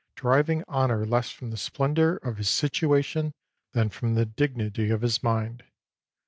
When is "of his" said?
2.17-2.49, 4.89-5.21